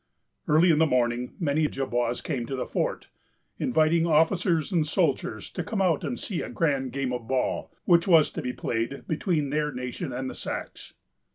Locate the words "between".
9.07-9.51